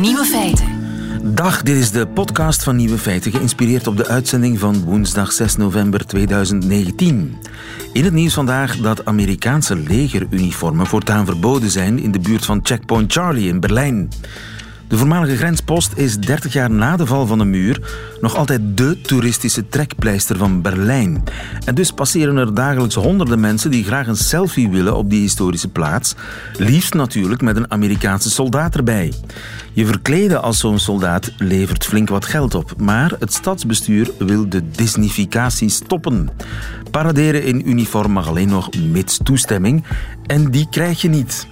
[0.00, 0.68] Nieuwe feiten.
[1.34, 5.56] Dag, dit is de podcast van Nieuwe Feiten, geïnspireerd op de uitzending van woensdag 6
[5.56, 7.36] november 2019.
[7.92, 13.12] In het nieuws vandaag dat Amerikaanse legeruniformen voortaan verboden zijn in de buurt van Checkpoint
[13.12, 14.08] Charlie in Berlijn.
[14.90, 17.80] De voormalige grenspost is 30 jaar na de val van de muur
[18.20, 21.24] nog altijd dé toeristische trekpleister van Berlijn.
[21.64, 25.68] En dus passeren er dagelijks honderden mensen die graag een selfie willen op die historische
[25.68, 26.14] plaats.
[26.56, 29.12] Liefst natuurlijk met een Amerikaanse soldaat erbij.
[29.72, 34.70] Je verkleden als zo'n soldaat levert flink wat geld op, maar het stadsbestuur wil de
[34.70, 36.30] Disneyficatie stoppen.
[36.90, 39.84] Paraderen in uniform mag alleen nog mits toestemming
[40.26, 41.46] en die krijg je niet.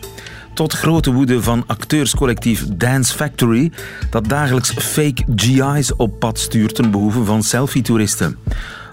[0.58, 3.72] Tot grote woede van acteurscollectief Dance Factory,
[4.10, 8.38] dat dagelijks fake GI's op pad stuurt ten behoeve van selfie-toeristen.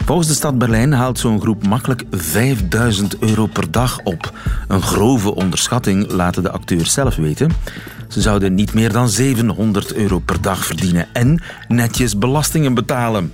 [0.05, 4.33] Volgens de stad Berlijn haalt zo'n groep makkelijk 5000 euro per dag op.
[4.67, 7.51] Een grove onderschatting laten de acteurs zelf weten.
[8.07, 13.31] Ze zouden niet meer dan 700 euro per dag verdienen en netjes belastingen betalen.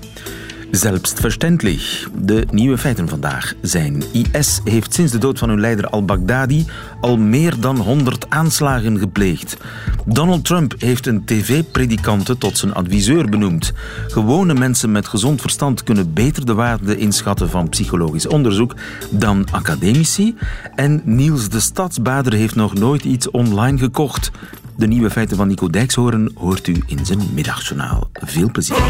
[0.72, 2.10] Zelfverständlich.
[2.16, 6.66] De nieuwe feiten vandaag zijn: IS heeft sinds de dood van hun leider al-Baghdadi
[7.02, 9.58] al meer dan 100 aanslagen gepleegd.
[10.06, 13.74] Donald Trump heeft een tv-predikante tot zijn adviseur benoemd.
[14.08, 18.76] Gewone mensen met gezond verstand kunnen beter de waarde inschatten van psychologisch onderzoek
[19.10, 20.36] dan academici.
[20.76, 24.32] En Niels de Stadsbader heeft nog nooit iets online gekocht.
[24.76, 28.10] De nieuwe feiten van Nico Dijkshoorn hoort u in zijn middagjournaal.
[28.14, 28.84] Veel plezier.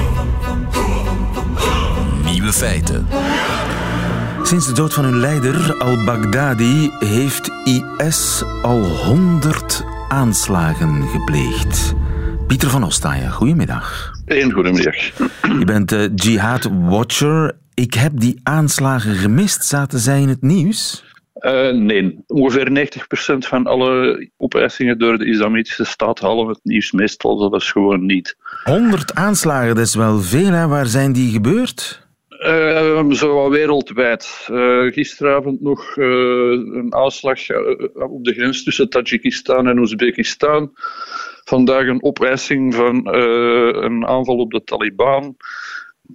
[2.54, 3.08] Feiten.
[4.44, 11.94] Sinds de dood van hun leider al-Baghdadi heeft IS al 100 aanslagen gepleegd.
[12.48, 14.12] Pieter van Ostaaien, goedemiddag.
[14.26, 14.96] Een goedemiddag.
[15.60, 17.58] Je bent uh, Jihad Watcher.
[17.74, 19.66] Ik heb die aanslagen gemist.
[19.66, 21.04] Zaten zij in het nieuws?
[21.42, 22.90] Uh, nee, ongeveer
[23.36, 28.06] 90% van alle opeisingen door de Islamitische Staat halen het nieuws meestal dat is gewoon
[28.06, 28.36] niet.
[28.64, 30.52] 100 aanslagen, dat is wel veel.
[30.52, 30.68] Hè?
[30.68, 32.10] Waar zijn die gebeurd?
[32.48, 34.48] Uh, zo wereldwijd.
[34.52, 36.06] Uh, gisteravond nog uh,
[36.52, 37.40] een aanslag
[37.94, 40.72] op de grens tussen Tajikistan en Oezbekistan.
[41.44, 43.08] Vandaag een opeising van
[43.84, 45.36] een aanval op de Taliban.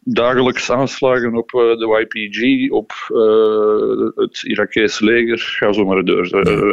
[0.05, 2.93] Dagelijks aanslagen op de YPG, op
[4.15, 5.39] het Irakees leger.
[5.39, 6.25] Ga zo maar door.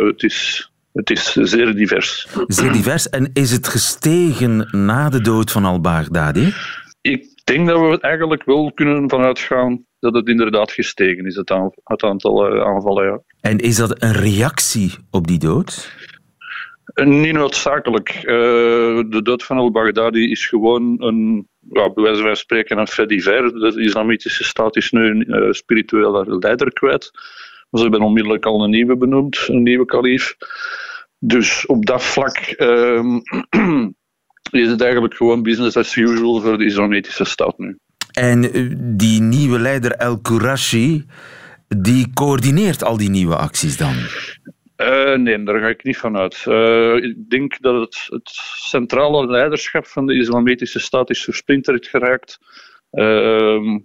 [0.07, 2.27] het is het is zeer divers.
[2.47, 3.09] Zeer divers.
[3.09, 6.53] En is het gestegen na de dood van al-Baghdadi?
[7.01, 11.51] Ik denk dat we eigenlijk wel kunnen vanuit gaan dat het inderdaad gestegen is, het,
[11.51, 13.05] aantal aanvallen.
[13.05, 13.21] Ja.
[13.39, 15.95] En is dat een reactie op die dood?
[16.93, 18.15] Niet noodzakelijk.
[18.15, 18.23] Uh,
[19.09, 23.51] de dood van al-Baghdadi is gewoon een, ja, bij wijze van spreken, een fait divers.
[23.51, 27.11] De islamitische staat is nu een uh, spirituele leider kwijt.
[27.71, 30.35] Ze hebben onmiddellijk al een nieuwe benoemd, een nieuwe kalif.
[31.19, 33.17] Dus op dat vlak uh,
[34.53, 37.77] is het eigenlijk gewoon business as usual voor de islamitische staat nu.
[38.11, 38.41] En
[38.97, 41.05] die nieuwe leider El Qurashi,
[41.67, 43.95] die coördineert al die nieuwe acties dan?
[44.77, 46.45] Uh, nee, daar ga ik niet van uit.
[46.47, 52.37] Uh, ik denk dat het, het, centrale leiderschap van de islamitische staat is versplinterd geraakt
[52.91, 53.79] uh,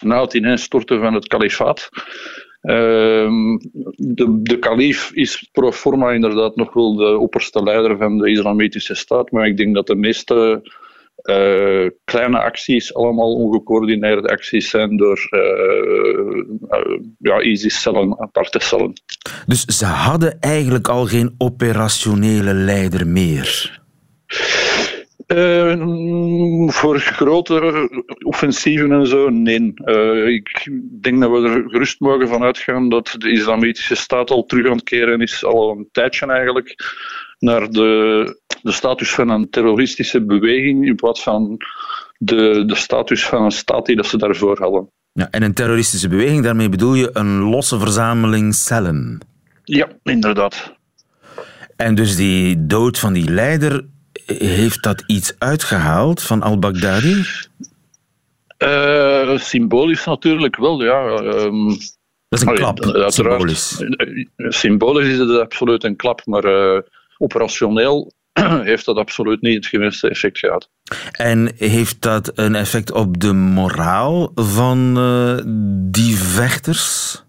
[0.00, 1.88] na het ineenstorten van het kalifaat.
[2.60, 8.94] De, de kalif is pro forma inderdaad nog wel de opperste leider van de islamitische
[8.94, 10.62] staat, maar ik denk dat de meeste
[11.22, 15.40] uh, kleine acties, allemaal ongecoördineerde acties zijn door uh,
[16.70, 18.92] uh, ja, ISIS-cellen, aparte cellen.
[19.46, 23.80] Dus ze hadden eigenlijk al geen operationele leider meer?
[26.66, 29.74] Voor grotere offensieven en zo, nee.
[30.34, 34.66] ik denk dat we er gerust mogen van uitgaan dat de islamitische staat al terug
[34.66, 36.74] aan het keren is, al een tijdje eigenlijk,
[37.38, 41.56] naar de de status van een terroristische beweging in plaats van
[42.18, 44.90] de, de status van een staat die dat ze daarvoor hadden.
[45.12, 49.18] Ja, en een terroristische beweging, daarmee bedoel je een losse verzameling cellen?
[49.64, 50.76] Ja, inderdaad.
[51.76, 53.84] En dus die dood van die leider,
[54.36, 57.24] heeft dat iets uitgehaald van al-Baghdadi?
[58.58, 61.04] Uh, symbolisch natuurlijk wel, ja.
[61.04, 61.68] Um,
[62.28, 63.84] dat is een klap, uh, symbolisch.
[64.36, 66.80] Symbolisch is het absoluut een klap, maar uh,
[67.18, 68.12] operationeel
[68.70, 70.68] heeft dat absoluut niet het gewenste effect gehad.
[71.12, 75.38] En heeft dat een effect op de moraal van uh,
[75.90, 77.22] die vechters?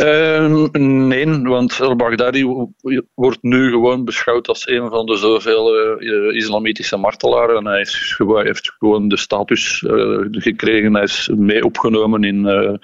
[0.00, 2.44] Uh, nee, want al-Baghdadi
[3.14, 7.56] wordt nu gewoon beschouwd als een van de zoveel uh, islamitische martelaren.
[7.56, 7.86] En hij,
[8.44, 10.94] heeft gewoon de status uh, gekregen.
[10.94, 12.78] Hij is mee opgenomen in,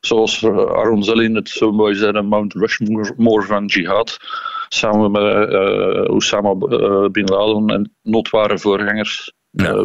[0.00, 4.16] zoals Aaron Zelin het zo mooi zei, Mount Rushmore van jihad.
[4.68, 6.54] samen met Osama
[7.08, 9.32] bin Laden en notware voorgangers.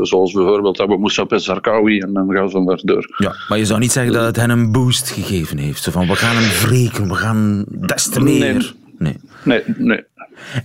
[0.02, 3.16] Zoals bijvoorbeeld Abu Moussa Zarqawi en dan gaan ze maar door.
[3.18, 5.84] Ja, maar je zou niet zeggen dat het hen een boost gegeven heeft.
[5.84, 8.74] Zo van, we gaan hem wreken, we gaan des te meer.
[8.98, 9.18] Nee.
[9.44, 9.64] nee.
[9.78, 10.04] nee,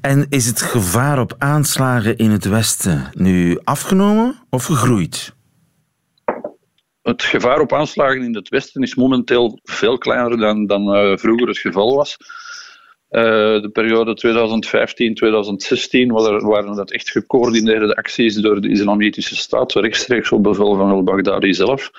[0.00, 5.34] En is het gevaar op aanslagen in het Westen nu afgenomen of gegroeid?
[7.02, 11.48] Het gevaar op aanslagen in het Westen is momenteel veel kleiner dan, dan uh, vroeger
[11.48, 12.16] het geval was.
[13.10, 13.22] Uh,
[13.62, 14.16] de periode
[16.06, 16.06] 2015-2016
[16.46, 21.90] waren dat echt gecoördineerde acties door de Islamitische Staat, rechtstreeks op bevel van al-Baghdadi zelf.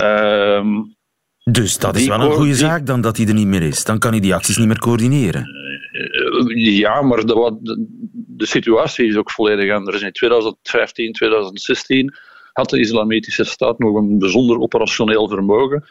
[0.00, 0.64] Uh,
[1.44, 3.84] dus dat is wel een goede zaak dan dat hij er niet meer is.
[3.84, 5.46] Dan kan hij die acties niet meer coördineren.
[5.92, 7.86] Uh, ja, maar de, de,
[8.26, 10.02] de, situatie is ook volledig anders.
[10.02, 12.14] In 2015, 2016
[12.52, 15.84] had de Islamitische Staat nog een bijzonder operationeel vermogen.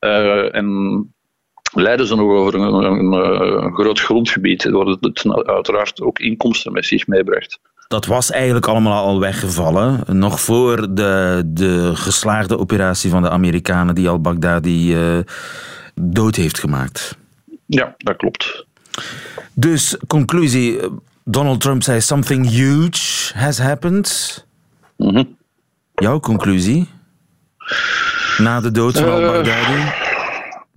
[0.00, 1.15] Uh, en
[1.72, 3.12] leiden ze nog over een, een,
[3.64, 7.58] een groot grondgebied, waar het uiteraard ook inkomsten met zich meebracht.
[7.88, 13.94] Dat was eigenlijk allemaal al weggevallen, nog voor de, de geslaagde operatie van de Amerikanen
[13.94, 15.18] die al-Baghdadi uh,
[15.94, 17.16] dood heeft gemaakt.
[17.66, 18.64] Ja, dat klopt.
[19.52, 20.78] Dus, conclusie.
[21.24, 24.46] Donald Trump zei something huge has happened.
[24.96, 25.36] Mm
[25.94, 26.88] Jouw conclusie?
[28.38, 30.05] Na de dood van al-Baghdadi?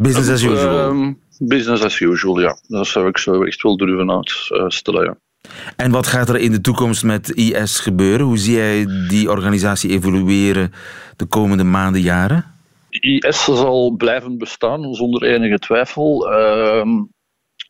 [0.01, 0.94] Business as usual?
[0.94, 2.57] Uh, business as usual, ja.
[2.68, 4.12] Dat zou ik zo echt wel durven
[4.50, 5.18] uitstellen, ja.
[5.75, 8.25] En wat gaat er in de toekomst met IS gebeuren?
[8.25, 10.72] Hoe zie jij die organisatie evolueren
[11.16, 12.46] de komende maanden, jaren?
[12.90, 16.31] IS zal blijven bestaan, zonder enige twijfel.
[16.31, 16.86] Uh,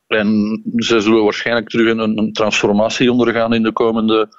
[0.07, 4.29] en ze zullen waarschijnlijk terug een, een transformatie ondergaan in de komende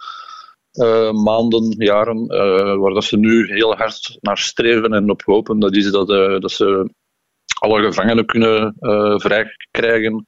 [0.72, 5.58] uh, maanden, jaren, uh, waar dat ze nu heel hard naar streven en op hopen,
[5.58, 6.06] dat is dat,
[6.40, 6.90] dat ze
[7.60, 8.74] alle gevangenen kunnen
[9.20, 10.24] vrijkrijgen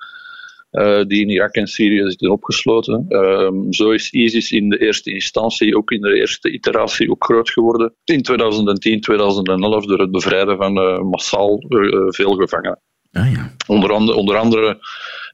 [1.07, 3.05] die in Irak en Syrië zitten opgesloten.
[3.09, 7.51] Ehm, zo is ISIS in de eerste instantie, ook in de eerste iteratie, ook groot
[7.51, 7.95] geworden.
[8.05, 10.73] In 2010, 2011 door het bevrijden van
[11.09, 11.63] massaal
[12.09, 12.81] veel gevangenen.
[13.13, 13.55] Ah, ja.
[13.67, 14.79] onder, andere, onder andere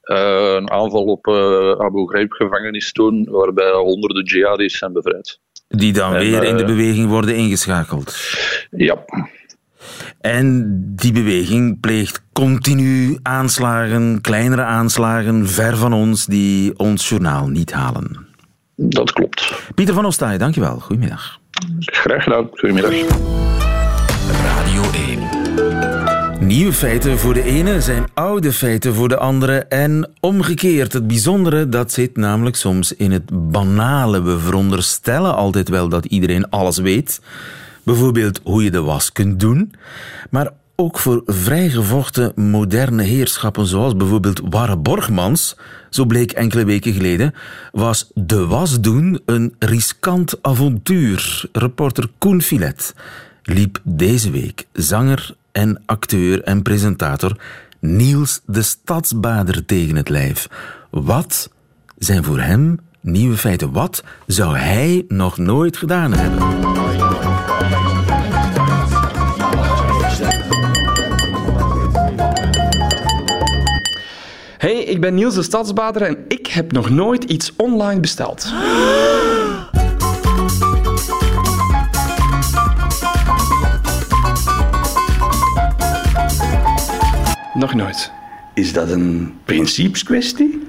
[0.09, 5.39] uh, een aanval op uh, Abu Ghraib gevangenis toen, waarbij honderden jihadis zijn bevrijd.
[5.67, 8.15] Die dan en, weer in de eh, beweging worden ingeschakeld.
[8.71, 9.05] Ja.
[10.21, 17.71] En die beweging pleegt continu aanslagen, kleinere aanslagen, ver van ons, die ons journaal niet
[17.71, 18.27] halen.
[18.75, 19.53] Dat klopt.
[19.75, 20.79] Pieter van Ostaaij, dankjewel.
[20.79, 21.39] Goedemiddag.
[21.79, 22.49] Graag gedaan.
[22.51, 22.93] Goedemiddag.
[24.43, 26.47] Radio 1.
[26.47, 30.93] Nieuwe feiten voor de ene zijn oude feiten voor de andere en omgekeerd.
[30.93, 34.21] Het bijzondere dat zit namelijk soms in het banale.
[34.21, 37.21] We veronderstellen altijd wel dat iedereen alles weet.
[37.89, 39.73] Bijvoorbeeld hoe je de was kunt doen.
[40.29, 45.55] Maar ook voor vrijgevochten moderne heerschappen zoals bijvoorbeeld Warre Borgmans,
[45.89, 47.33] zo bleek enkele weken geleden,
[47.71, 51.49] was de was doen een riskant avontuur.
[51.51, 52.95] Reporter Koen Filet
[53.43, 57.41] liep deze week zanger en acteur en presentator
[57.79, 60.47] Niels de Stadsbader tegen het lijf.
[60.89, 61.49] Wat
[61.97, 63.71] zijn voor hem nieuwe feiten?
[63.71, 66.78] Wat zou hij nog nooit gedaan hebben?
[74.59, 78.53] Hey, ik ben Niels de Stadsbader en ik heb nog nooit iets online besteld.
[87.53, 88.11] Nog nooit.
[88.53, 90.67] Is dat een principeskwestie?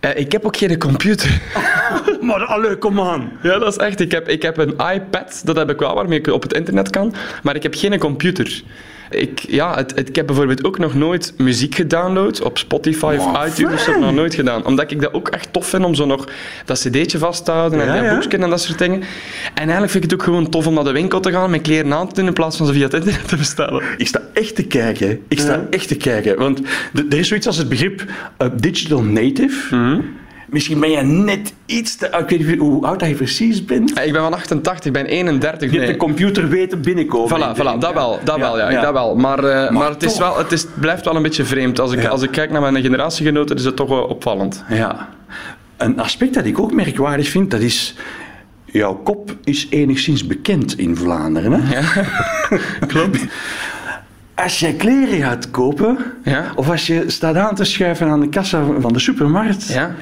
[0.00, 1.42] Uh, ik heb ook geen computer.
[2.20, 3.32] maar allee, kom aan.
[3.42, 4.00] Ja, dat is echt.
[4.00, 6.90] Ik heb, ik heb een iPad, dat heb ik wel, waarmee ik op het internet
[6.90, 7.14] kan.
[7.42, 8.62] Maar ik heb geen computer.
[9.10, 13.46] Ik, ja, het, het, ik heb bijvoorbeeld ook nog nooit muziek gedownload op Spotify of
[13.46, 13.76] iTunes.
[13.76, 14.66] Dat heb ik nog nooit gedaan.
[14.66, 16.28] Omdat ik dat ook echt tof vind om zo nog
[16.64, 18.18] dat cd'tje vast te houden en ja, dat ja.
[18.18, 19.00] boekje en dat soort dingen.
[19.54, 21.62] En eigenlijk vind ik het ook gewoon tof om naar de winkel te gaan, mijn
[21.62, 23.82] kleren aan te doen in plaats van ze via het internet te bestellen.
[23.96, 25.20] Ik sta echt te kijken.
[25.28, 26.38] Ik sta echt te kijken.
[26.38, 26.60] Want
[27.10, 28.04] er is zoiets als het begrip
[28.42, 29.76] uh, digital native.
[29.76, 30.18] Mm
[30.50, 32.06] Misschien ben je net iets te...
[32.06, 33.90] Ik weet niet hoe oud je precies bent.
[33.90, 35.72] Ik ben van 88, ik ben 31.
[35.72, 37.38] Je hebt de computer weten binnenkomen.
[37.38, 38.18] Voilà, voilà dat wel.
[38.24, 38.70] Dat wel, ja.
[38.70, 38.80] ja.
[38.80, 39.16] Dat wel.
[39.16, 41.80] Maar, uh, maar, maar, het, is wel, het is, blijft wel een beetje vreemd.
[41.80, 44.64] Als ik, als ik kijk naar mijn generatiegenoten, is het toch wel opvallend.
[44.68, 45.08] Ja.
[45.76, 47.94] Een aspect dat ik ook merkwaardig vind, dat is...
[48.64, 51.78] Jouw kop is enigszins bekend in Vlaanderen, hè?
[51.78, 52.04] Ja,
[52.86, 53.24] klopt.
[54.34, 56.52] Als jij kleren gaat kopen, ja.
[56.54, 59.94] of als je staat aan te schuiven aan de kassa van de supermarkt, ja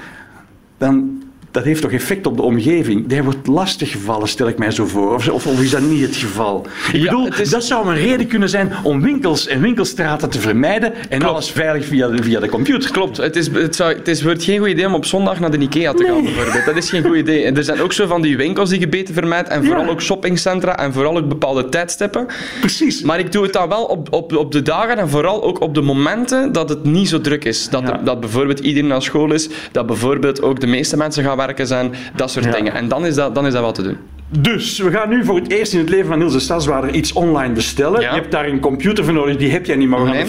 [0.78, 3.06] dan dat heeft toch effect op de omgeving.
[3.06, 5.14] Die wordt lastiggevallen, stel ik mij zo voor.
[5.14, 6.66] Of, of, of is dat niet het geval?
[6.92, 10.92] Ik bedoel, is- dat zou een reden kunnen zijn om winkels en winkelstraten te vermijden
[11.08, 12.90] en alles veilig via de, via de computer.
[12.90, 15.50] Klopt, het, is, het, zou, het is, wordt geen goed idee om op zondag naar
[15.50, 16.64] de Ikea te gaan, bijvoorbeeld.
[16.64, 17.44] Dat is geen goed idee.
[17.44, 19.90] En er zijn ook zo van die winkels die je beter vermijdt, en vooral Ja.
[19.90, 22.26] ook shoppingcentra, en vooral ook bepaalde tijdstippen.
[22.60, 23.02] Precies.
[23.02, 25.74] Maar ik doe het dan wel op, op, op de dagen en vooral ook op
[25.74, 27.68] de momenten dat het niet zo druk is.
[27.68, 27.92] Dat, Ja.
[27.98, 31.66] er- dat bijvoorbeeld iedereen naar school is, dat bijvoorbeeld ook de meeste mensen gaan werken
[31.66, 32.50] zijn, dat soort Ja.
[32.50, 32.74] dingen.
[32.74, 33.96] En dan is dat, dan is dat wel te doen.
[34.38, 37.12] Dus we gaan nu voor het eerst in het leven van Niels de Stadswaarder iets
[37.12, 38.00] online bestellen.
[38.00, 38.14] Ja.
[38.14, 40.24] Je hebt daar een computer voor nodig, die heb jij niet, maar we gaan Nee,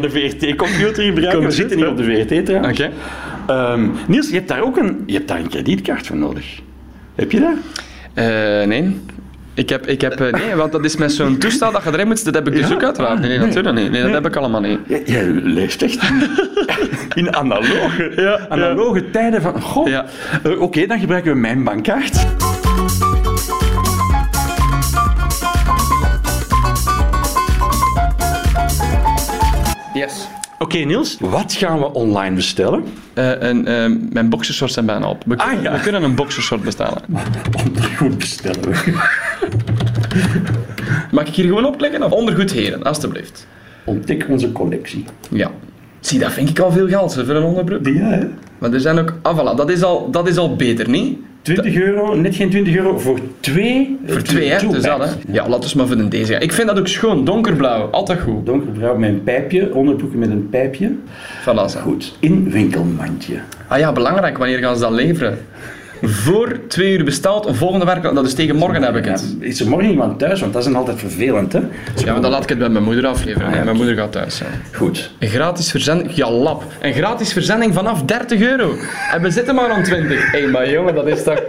[0.00, 1.42] de VRT-computer gebruiken.
[1.44, 2.80] We zitten niet op de VRT trouwens.
[3.46, 6.60] Ehm, Niels, je hebt daar ook een, je hebt daar een kredietkaart voor nodig.
[7.14, 7.54] Heb je dat?
[8.14, 8.24] Eh,
[8.66, 8.96] nee.
[9.54, 12.06] Ik heb, ik heb, eh, nee, want dat is met zo'n toestel dat je erin
[12.06, 12.74] moet, dat heb ik dus Ja?
[12.74, 13.20] ook uiteraard.
[13.20, 13.90] Nee, nee, natuurlijk niet.
[13.90, 14.78] Nee, dat heb ik allemaal niet.
[14.86, 15.98] Jij, jij leeft echt
[17.14, 19.60] in analoge, analoge tijden van...
[19.60, 20.04] Goh, Ja.
[20.42, 22.26] Eh, oké, dan gebruiken we mijn bankkaart.
[29.94, 30.28] Yes.
[30.58, 32.84] Oké, Niels, wat gaan we online bestellen?
[33.14, 35.22] Eh, en, mijn boxershorts zijn bijna op.
[35.26, 35.72] We, Ah, kunnen- ja.
[35.72, 37.02] we kunnen een boxershort bestellen.
[37.96, 39.00] Goed bestellen we.
[41.10, 42.02] Mag ik hier gewoon opklikken?
[42.02, 43.46] Of ondergoed heren, alstublieft.
[43.84, 45.04] Ontdek onze collectie.
[45.30, 45.50] Ja.
[46.00, 47.86] Zie, dat vind ik al veel geld hè, voor een onderbroek.
[47.86, 48.26] Ja, hè?
[48.58, 49.14] Maar er zijn ook...
[49.22, 51.18] Ah, voilà, dat is al, dat is al beter, niet?
[51.42, 53.98] 20 euro, net geen 20 euro, voor twee.
[54.06, 54.68] Voor twee, hè?
[54.68, 55.32] Dus dat, hè?
[55.32, 56.42] Ja, laten we maar voor de deze gaan.
[56.42, 57.88] Ik vind dat ook schoon, donkerblauw.
[57.90, 58.46] Altijd goed.
[58.46, 60.92] Donkerbruin met een pijpje, onderbroeken met een pijpje.
[61.40, 61.80] Voilà, zo.
[61.80, 63.38] Goed, in winkelmandje.
[63.66, 64.38] Ah ja, belangrijk.
[64.38, 65.38] Wanneer gaan ze dat leveren?
[66.02, 68.02] Voor twee uur besteld, een volgende werk...
[68.02, 69.36] Dat is tegen morgen heb ik het.
[69.40, 70.40] Is er morgen iemand thuis?
[70.40, 71.60] Want dat is dan altijd vervelend, hè?
[72.04, 73.48] Ja, maar dan laat ik het bij mijn moeder afleveren.
[73.48, 74.50] Ah, ja, Mijn moeder gaat thuis zijn.
[74.72, 75.10] Goed.
[75.18, 76.14] Een gratis verzending?
[76.14, 76.64] Ja, lap.
[76.80, 78.74] Een gratis verzending vanaf 30 euro.
[79.12, 80.30] En we zitten maar aan 20.
[80.32, 81.42] Hé, maar jongen, dat is toch...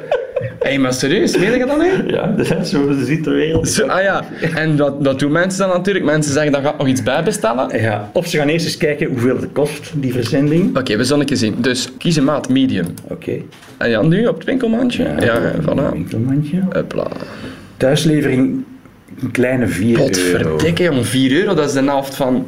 [0.59, 2.13] Hé, maar serieus, meen je dat nu?
[2.13, 3.69] Ja, dat is zo ziet de wereld.
[3.69, 4.23] Zo, ah ja,
[4.55, 6.05] en dat, dat doen mensen dan natuurlijk.
[6.05, 7.81] Mensen zeggen, dan gaat nog iets bij bestellen.
[7.81, 10.77] Ja, of ze gaan eerst eens kijken hoeveel het kost, die verzending.
[10.77, 11.55] Oké, we zullen keer zien.
[11.57, 12.85] Dus kies een maat medium.
[13.07, 13.31] Oké.
[13.77, 15.03] En ja, nu op het winkelmandje.
[15.03, 15.93] Ja, ja voilà.
[15.93, 16.61] Winkelmandje.
[16.71, 17.07] Hopla.
[17.77, 18.63] Thuislevering,
[19.21, 20.03] een kleine 4 euro.
[20.03, 21.05] Potverdikke, jong.
[21.05, 22.47] 4 euro, dat is de helft van...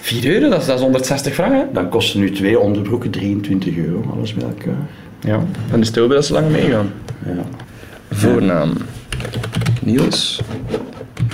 [0.00, 1.62] 4 euro, dat is, dat is 160 frank, hè?
[1.72, 4.86] Dan kosten nu twee onderbroeken 23 euro, alles bij elkaar.
[5.24, 5.40] Ja.
[5.72, 6.92] En de stil dat ze lang meegaan.
[7.26, 7.32] Ja.
[8.10, 8.72] Voornaam.
[9.82, 10.40] Niels.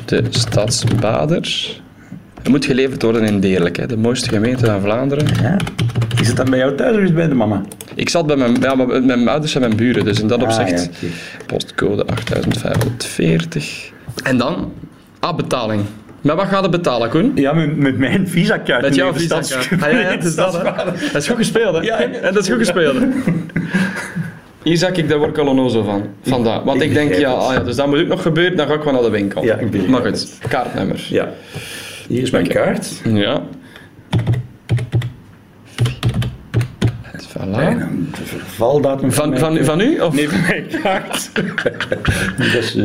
[0.05, 1.79] De Stadsbader.
[2.39, 5.27] Het moet geleverd worden in Deerlijk, hè, de mooiste gemeente van Vlaanderen.
[5.43, 5.57] ja.
[6.21, 7.63] Is het dan bij jou thuis of is het bij de mama?
[7.95, 10.45] Ik zat bij mijn, ja, met mijn ouders en mijn buren, dus in dat Ah,
[10.45, 10.91] opzicht.
[11.01, 11.09] ja.
[11.47, 13.91] Postcode 8540.
[14.23, 14.73] En dan,
[15.19, 15.37] ah,
[16.21, 17.33] Met wat gaat het betalen, Koen?
[17.35, 18.83] Ja, met, met mijn visa-kaart.
[18.83, 20.63] Met jouw Nee, de visa stads- Ah, ja, ja, het is dat, hè.
[21.13, 21.81] Dat is goed gespeeld, hè?
[21.81, 21.99] Ja.
[22.01, 23.07] En dat is goed gespeeld, hè?
[24.63, 26.07] Hier zag ik, daar word ik al onnozel van.
[26.23, 26.65] Vandaar.
[26.65, 28.73] Want Ik ik denk, ja, ah, ja, dus dat moet ook nog gebeuren, dan ga
[28.75, 29.45] ik gewoon naar de winkel.
[29.45, 30.37] Ja, ik Maar het.
[30.41, 31.07] goed, kaartnummer.
[31.09, 31.29] Ja.
[32.09, 32.93] Hier is mijn kaart.
[33.05, 33.43] Ja.
[37.45, 37.79] Voilà.
[38.19, 39.67] De vervaldatum Van, van, kaart.
[39.67, 40.01] van u?
[40.01, 40.15] Of?
[40.15, 41.31] Nee, van mijn kaart.
[42.59, 42.85] is, eh,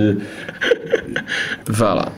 [1.72, 2.12] Voilà.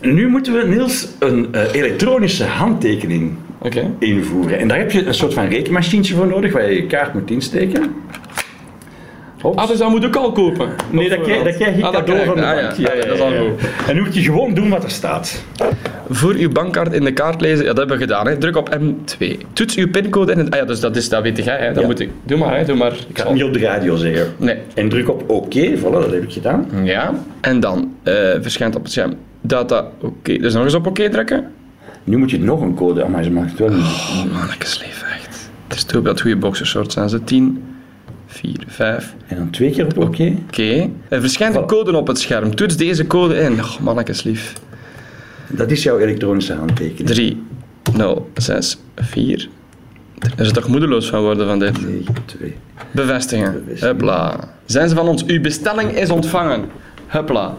[0.00, 3.90] Nu moeten we, Niels, een eh, elektronische handtekening Oké.
[3.98, 4.58] invoeren.
[4.58, 7.30] En daar heb je een soort van rekenmachientje voor nodig, waar je je kaart moet
[7.30, 7.94] insteken.
[9.40, 9.58] Hops.
[9.58, 10.68] Ah, dus dat moet ook al kopen?
[10.90, 12.46] Nee, dat krijg, dat krijg je Ah, cadeau krijg van de ik.
[12.46, 12.76] Ah, bank.
[12.76, 12.88] ja.
[12.90, 13.60] Ah, ja, dat is al goed.
[13.88, 15.44] En nu moet je gewoon doen wat er staat.
[16.08, 18.26] Voor uw bankkaart in de kaart lezen, ja, dat hebben we gedaan.
[18.26, 18.36] Hè.
[18.36, 19.26] Druk op M2.
[19.52, 20.50] Toets uw pincode in het...
[20.50, 21.58] Ah ja, dus dat, is, dat weet jij.
[21.58, 21.72] Hè.
[21.72, 21.86] Dat Ja.
[21.88, 22.10] moet ik.
[22.24, 22.64] Doe maar, hè.
[22.64, 22.92] Doe maar.
[23.08, 24.26] Ik ga het niet op de radio zeggen.
[24.36, 24.56] Nee.
[24.74, 26.66] En druk op oké, voilà, dat heb ik gedaan.
[26.84, 27.14] Ja.
[27.40, 30.36] En dan eh, verschijnt op het scherm data oké.
[30.38, 31.50] Dus nog eens op oké drukken.
[32.04, 33.78] Nu moet je nog een code aan, maar ze mag het wel niet.
[33.84, 35.50] Oh, mannetjes lief, echt.
[35.68, 37.08] Het is toch dat goede boxershorts zijn.
[37.08, 37.62] Ze 10,
[38.26, 39.14] 4, 5.
[39.26, 40.34] En dan twee keer op oké.
[40.46, 40.88] Oké.
[41.08, 42.54] Er verschijnt een code op het scherm.
[42.54, 43.52] Toets deze code in.
[43.52, 44.52] Oh, mannetjes lief.
[45.50, 47.08] Dat is jouw elektronische handtekening.
[47.08, 47.42] 3,
[47.96, 49.48] 0, 6, 4.
[50.36, 51.86] Er is toch moedeloos van worden van dit.
[51.86, 52.56] 9, 2.
[52.90, 53.52] Bevestigen.
[53.52, 53.88] Bevestigen.
[53.88, 54.48] Hupla.
[54.64, 55.24] Zijn ze van ons?
[55.24, 56.64] Uw bestelling is ontvangen.
[57.06, 57.54] Hupla.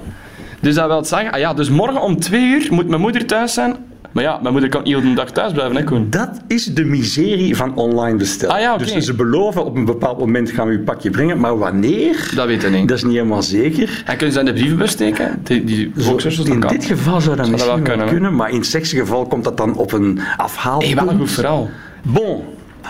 [0.60, 3.53] Dus dat wil zeggen, ah ja, dus morgen om twee uur moet mijn moeder thuis
[3.53, 3.75] zijn.
[4.18, 6.08] Maar ja, mijn moeder kan niet de dag thuis blijven, hè Koen?
[6.10, 8.56] Dat is de miserie van online bestellen.
[8.56, 8.78] Ah ja.
[8.78, 12.32] Dus ze beloven op een bepaald moment gaan we uw pakje brengen, maar wanneer?
[12.36, 12.88] Dat weet ik niet.
[12.88, 14.04] Dat is niet helemaal zeker.
[14.06, 15.40] En kunnen ze in de brievenbus steken?
[15.44, 16.72] Die, die boxers, in kan.
[16.72, 19.26] dit geval zou dat Zou dat misschien wel wel kunnen, maar in het slechtste geval
[19.26, 20.94] komt dat dan op een Hey, afhaalpunt.
[20.94, 21.70] wel een goed verhaal.
[22.02, 22.44] Bon,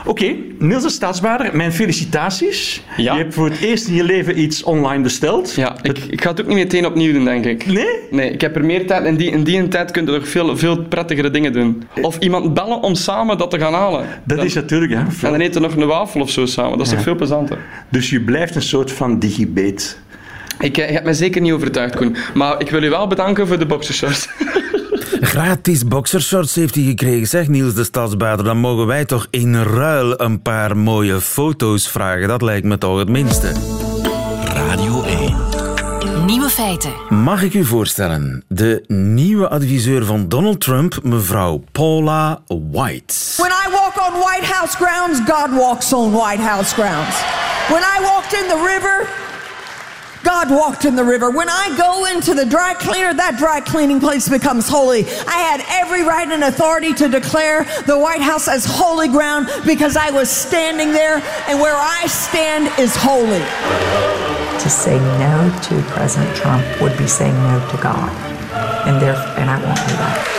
[0.06, 2.82] Oké, Niels de Staatsbaarder, mijn felicitaties.
[2.98, 3.14] Ja.
[3.14, 5.54] Je hebt voor het eerst in je leven iets online besteld.
[5.56, 7.66] Ja, ik, ik ga het ook niet meteen opnieuw doen, denk ik.
[7.66, 7.86] Nee?
[8.12, 9.04] Nee, ik heb er meer tijd.
[9.06, 11.84] En die, in die tijd kun je nog veel, veel prettigere dingen doen.
[12.02, 14.06] Of iemand bellen om samen dat te gaan halen.
[14.26, 14.98] Dat Dan- is natuurlijk, hè.
[15.00, 16.78] En dan eten we nog een wafel of zo samen.
[16.78, 17.58] Dat is toch veel plezanter.
[17.90, 19.86] Dus je blijft een soort van digibate.
[20.60, 22.16] Ik, eh, je hebt mij zeker niet overtuigd, Koen.
[22.34, 24.28] Maar ik wil u wel bedanken voor de boxershorts.
[25.22, 28.46] Gratis boxershorts heeft hij gekregen, zeg Niels de Stadsbader.
[28.46, 32.28] Dan mogen wij toch in ruil een paar mooie foto's vragen.
[32.28, 33.52] Dat lijkt me toch het minste.
[34.44, 35.36] Radio 1.
[36.26, 36.92] Nieuwe feiten.
[37.10, 43.14] Mag ik u voorstellen, de nieuwe adviseur van Donald Trump, mevrouw Paula White.
[43.38, 47.16] When I walk on White House grounds, God walks on White House grounds.
[47.70, 49.27] When I walked in the river,
[50.28, 51.32] God walked in the river.
[51.32, 55.06] When I go into the dry cleaner, that dry cleaning place becomes holy.
[55.26, 59.96] I had every right and authority to declare the White House as holy ground because
[59.96, 63.40] I was standing there, and where I stand is holy.
[64.60, 68.12] To say no to President Trump would be saying no to God.
[68.86, 70.37] And therefore, and I won't do that.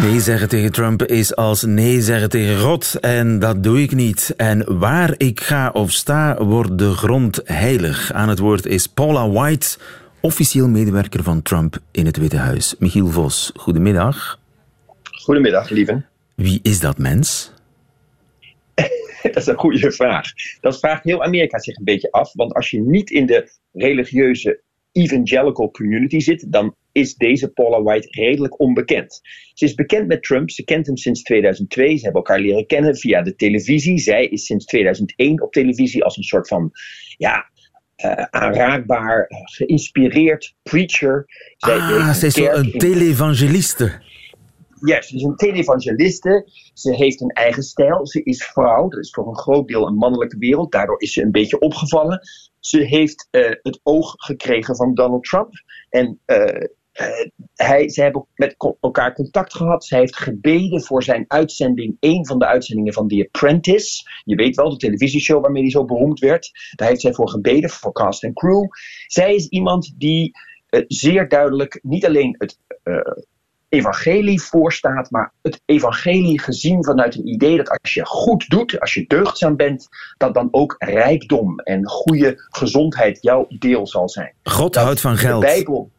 [0.00, 3.00] Nee zeggen tegen Trump is als nee zeggen tegen God.
[3.00, 4.34] En dat doe ik niet.
[4.36, 8.12] En waar ik ga of sta, wordt de grond heilig.
[8.12, 9.78] Aan het woord is Paula White,
[10.20, 12.74] officieel medewerker van Trump in het Witte Huis.
[12.78, 14.38] Michiel Vos, goedemiddag.
[15.02, 16.02] Goedemiddag, lieve.
[16.34, 17.52] Wie is dat mens?
[19.22, 20.26] Dat is een goede vraag.
[20.60, 22.32] Dat vraagt heel Amerika zich een beetje af.
[22.32, 24.60] Want als je niet in de religieuze
[24.92, 29.20] evangelical community zit, dan is deze Paula White redelijk onbekend.
[29.54, 30.50] Ze is bekend met Trump.
[30.50, 31.96] Ze kent hem sinds 2002.
[31.96, 33.98] Ze hebben elkaar leren kennen via de televisie.
[33.98, 36.70] Zij is sinds 2001 op televisie als een soort van
[37.16, 37.50] ja,
[37.96, 41.24] eh, aanraakbaar, eh, geïnspireerd preacher.
[41.56, 44.00] Zij Ah, ze is een televangeliste.
[44.84, 46.48] Juist, ze is een televangeliste.
[46.74, 48.06] Ze heeft een eigen stijl.
[48.06, 48.88] Ze is vrouw.
[48.88, 50.72] Dat is voor een groot deel een mannelijke wereld.
[50.72, 52.20] Daardoor is ze een beetje opgevallen.
[52.60, 55.50] Ze heeft eh, het oog gekregen van Donald Trump.
[55.88, 56.66] En eh,
[57.54, 59.84] hij, ze hebben met elkaar contact gehad.
[59.84, 61.96] Zij heeft gebeden voor zijn uitzending.
[62.00, 64.02] Een van de uitzendingen van The Apprentice.
[64.24, 66.50] Je weet wel, de televisieshow waarmee hij zo beroemd werd.
[66.76, 68.64] Daar heeft zij voor gebeden, voor cast en crew.
[69.06, 70.30] Zij is iemand die
[70.86, 72.58] zeer duidelijk niet alleen het
[73.72, 78.94] evangelie voorstaat, maar het evangelie gezien vanuit een idee dat als je goed doet, als
[78.94, 84.34] je deugdzaam bent, dat dan ook rijkdom en goede gezondheid jouw deel zal zijn.
[84.42, 85.40] God Dat houdt van De geld.
[85.40, 85.90] Bijbel.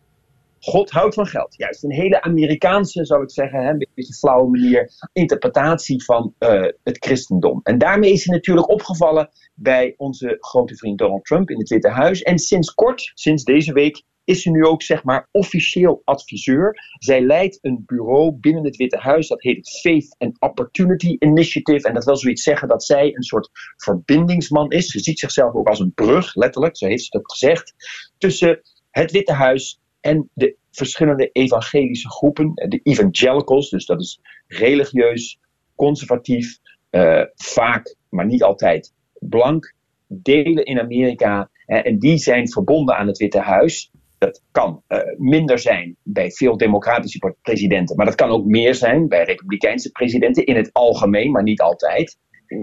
[0.60, 1.56] God houdt van geld.
[1.58, 6.98] Juist een hele Amerikaanse, zou ik zeggen, een beetje flauwe manier, interpretatie van eh, het
[7.06, 7.60] christendom.
[7.64, 11.90] En daarmee is hij natuurlijk opgevallen bij onze grote vriend Donald Trump in het Witte
[11.90, 12.22] Huis.
[12.22, 16.96] En sinds kort, sinds deze week, is ze nu ook zeg maar officieel adviseur.
[17.00, 21.88] Zij leidt een bureau binnen het Witte Huis, dat heet het Faith and Opportunity Initiative.
[21.88, 24.88] En dat wil zoiets zeggen dat zij een soort verbindingsman is.
[24.88, 27.74] Ze ziet zichzelf ook als een brug, letterlijk, zo heeft ze ook gezegd,
[28.18, 35.40] tussen het Witte Huis en de verschillende evangelische groepen, de evangelicals, dus dat is religieus,
[35.76, 36.58] conservatief,
[36.90, 39.74] eh, vaak, maar niet altijd, blank,
[40.08, 41.50] delen in Amerika.
[41.66, 43.92] eh, en die zijn verbonden aan het Witte Huis.
[44.26, 49.08] Dat kan eh, minder zijn bij veel democratische presidenten, maar dat kan ook meer zijn
[49.08, 52.18] bij republikeinse presidenten in het algemeen, maar niet altijd.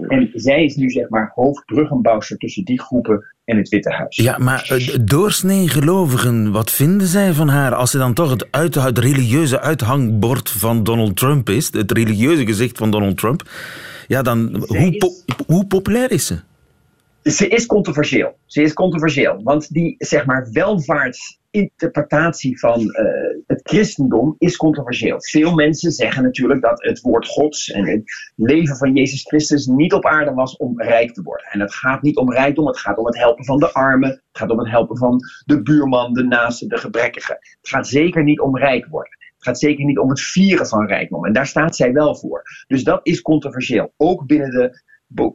[0.09, 4.17] En zij is nu zeg maar hoofdbruggenbouwster tussen die groepen en het Witte Huis.
[4.17, 8.47] Ja, maar eh, doorsnee gelovigen, wat vinden zij van haar als ze dan toch het,
[8.51, 13.43] uit, het religieuze uithangbord van Donald Trump is, het religieuze gezicht van Donald Trump?
[14.07, 16.39] Ja, dan hoe, is- po- hoe populair is ze?
[17.23, 18.39] Ze is controversieel.
[18.47, 19.43] Ze is controversieel.
[19.43, 23.05] Want die, zeg maar, welvaartsinterpretatie van eh,
[23.47, 25.23] het christendom is controversieel.
[25.23, 29.93] Veel mensen zeggen natuurlijk dat het woord Gods en het leven van Jezus Christus niet
[29.93, 31.47] op aarde was om rijk te worden.
[31.47, 34.11] En het gaat niet om rijkdom, het gaat om het helpen van de armen.
[34.11, 37.33] Het gaat om het helpen van de buurman, de naaste, de gebrekkige.
[37.33, 39.19] Het gaat zeker niet om rijk worden.
[39.35, 41.25] Het gaat zeker niet om het vieren van rijkdom.
[41.25, 42.43] En daar staat zij wel voor.
[42.67, 43.93] Dus dat is controversieel.
[43.97, 44.83] Ook binnen de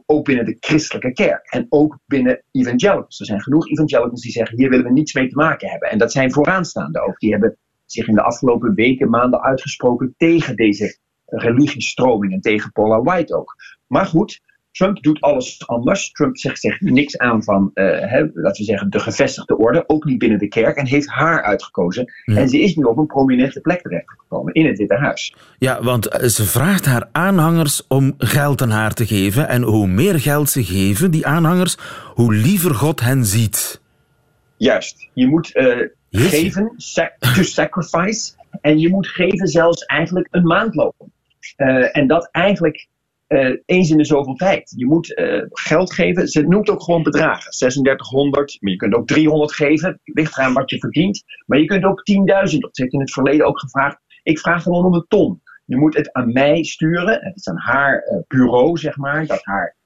[0.06, 3.20] ook binnen de christelijke kerk en ook binnen evangelicals.
[3.20, 5.90] Er zijn genoeg evangelicals die zeggen: hier willen we niets mee te maken hebben.
[5.90, 7.18] En dat zijn vooraanstaande ook.
[7.18, 13.02] Die hebben zich in de afgelopen weken, maanden uitgesproken tegen deze religiestroming en tegen Paula
[13.02, 13.54] White ook.
[13.86, 14.40] Maar goed,
[14.76, 16.10] Trump doet alles anders.
[16.10, 20.18] Trump zegt zich niks aan van, hè, laten we zeggen, de gevestigde orde, ook niet
[20.18, 22.12] binnen de kerk, en heeft haar uitgekozen.
[22.24, 25.34] En ze is nu op een prominente plek terechtgekomen in het Witte Huis.
[25.58, 29.48] Ja, want eh, ze vraagt haar aanhangers om geld aan haar te geven.
[29.48, 31.76] En hoe meer geld ze geven, die aanhangers,
[32.14, 33.80] hoe liever God hen ziet.
[34.56, 35.08] Juist.
[35.14, 35.76] Je moet eh,
[36.10, 38.32] geven, sac- to sacrifice.
[38.60, 40.92] En je moet geven zelfs eigenlijk een maandloon.
[41.56, 42.86] Eh, en dat eigenlijk
[43.26, 44.72] eh, eens in de zoveel tijd.
[44.76, 46.28] Je moet eh, geld geven.
[46.28, 47.50] Ze noemt ook gewoon bedragen.
[47.50, 50.00] 3600, maar je kunt ook 300 geven.
[50.04, 51.22] Ligt eraan wat je verdient.
[51.46, 52.02] Maar je kunt ook
[52.50, 52.58] 10.000.
[52.58, 53.98] Dat heeft in het verleden ook gevraagd.
[54.22, 55.42] Ik vraag gewoon om een ton.
[55.64, 57.24] Je moet het aan mij sturen.
[57.24, 59.26] Het is aan haar uh, bureau, zeg maar.
[59.26, 59.76] Dat haar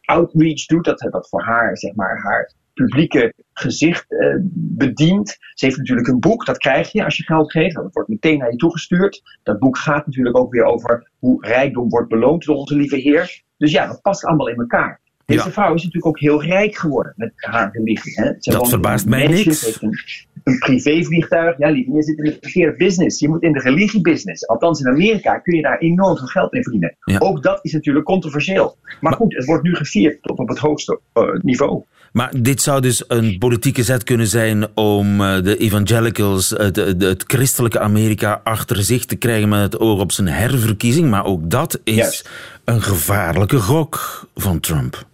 [0.00, 0.84] outreach doet.
[0.84, 5.28] Dat dat voor haar, zeg maar, haar publieke gezicht uh, bedient.
[5.28, 7.74] Ze heeft natuurlijk een boek, dat krijg je als je geld geeft.
[7.74, 9.22] Dat wordt meteen naar je toegestuurd.
[9.42, 13.42] Dat boek gaat natuurlijk ook weer over hoe rijkdom wordt beloond door onze lieve Heer.
[13.56, 15.00] Dus ja, dat past allemaal in elkaar.
[15.24, 18.12] Deze vrouw is natuurlijk ook heel rijk geworden met haar religie.
[18.14, 18.32] Hè.
[18.38, 19.64] Ze dat verbaast mij niks.
[19.64, 19.98] heeft een,
[20.48, 21.58] een privévliegtuig.
[21.58, 23.20] Ja, lieve, je zit in de verkeerde business.
[23.20, 24.46] Je moet in de religiebusiness.
[24.46, 26.96] Althans, in Amerika kun je daar enorm veel geld mee verdienen.
[27.18, 28.76] Ook dat is natuurlijk controversieel.
[29.00, 31.84] Maar, goed, het wordt nu gevierd tot op het hoogste uh, niveau.
[32.12, 37.24] Maar dit zou dus een politieke zet kunnen zijn om eh, de evangelicals, het, het,
[37.26, 41.10] christelijke Amerika, achter zich te krijgen met het oog op zijn herverkiezing.
[41.10, 42.24] Maar ook dat is
[42.64, 45.06] een gevaarlijke gok van Trump.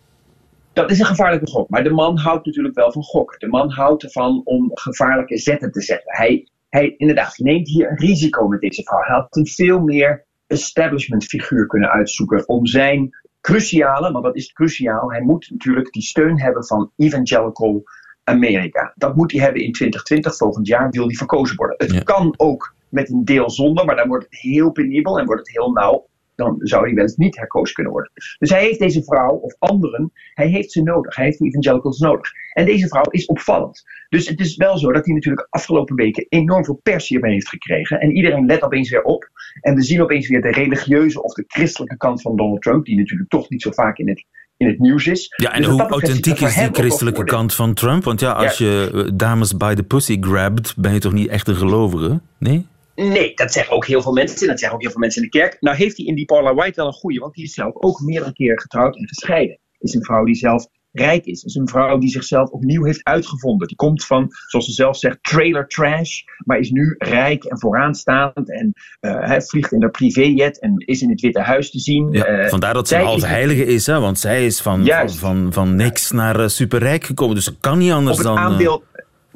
[0.74, 1.68] Dat is een gevaarlijke gok.
[1.68, 3.38] Maar de man houdt natuurlijk wel van gokken.
[3.38, 6.16] De man houdt ervan om gevaarlijke zetten te zetten.
[6.16, 9.00] Hij, hij inderdaad neemt hier een risico met deze vrouw.
[9.00, 14.52] Hij had een veel meer establishment figuur kunnen uitzoeken om zijn cruciale, maar wat is
[14.52, 15.10] cruciaal?
[15.10, 17.82] Hij moet natuurlijk die steun hebben van evangelical
[18.24, 18.92] Amerika.
[18.96, 20.36] Dat moet hij hebben in 2020.
[20.36, 21.76] Volgend jaar wil hij verkozen worden.
[21.86, 25.40] Het kan ook met een deel zonder, maar dan wordt het heel penibel en wordt
[25.40, 28.12] het heel nauw dan zou hij wel eens niet herkozen kunnen worden.
[28.38, 31.16] Dus hij heeft deze vrouw of anderen, hij heeft ze nodig.
[31.16, 32.30] Hij heeft de evangelicals nodig.
[32.52, 33.82] En deze vrouw is opvallend.
[34.08, 37.48] Dus het is wel zo dat hij natuurlijk afgelopen weken enorm veel pers hiermee heeft
[37.48, 38.00] gekregen.
[38.00, 39.30] En iedereen let opeens weer op.
[39.60, 42.96] En we zien opeens weer de religieuze of de christelijke kant van Donald Trump, die
[42.96, 44.24] natuurlijk toch niet zo vaak in het
[44.56, 45.34] in het nieuws is.
[45.36, 48.04] Ja, en dus hoe authentiek is die christelijke kant van Trump?
[48.04, 51.48] Want ja, als je eh, dames by the pussy grabbed, ben je toch niet echt
[51.48, 52.20] een gelovige?
[52.38, 52.66] Nee?
[52.94, 54.46] Nee, dat zeggen ook heel veel mensen.
[54.46, 55.56] Dat zeggen ook heel veel mensen in de kerk.
[55.60, 58.00] Nou heeft hij in die Paula White wel een goede, want die is zelf ook
[58.00, 59.58] meerdere keren getrouwd en gescheiden.
[59.78, 61.42] Is een vrouw die zelf rijk is.
[61.42, 63.68] Is een vrouw die zichzelf opnieuw heeft uitgevonden.
[63.68, 68.50] Die komt van, zoals ze zelf zegt, trailer trash, maar is nu rijk en vooraanstaand
[68.50, 72.12] en uh, vliegt in haar privéjet en is in het Witte Huis te zien.
[72.12, 74.00] Ja, uh, vandaar dat ze een heilige is, hè?
[74.00, 77.78] want zij is van, van, van, van, niks naar uh, superrijk gekomen, dus ze kan
[77.78, 78.38] niet anders dan...
[78.38, 78.84] Aandeel,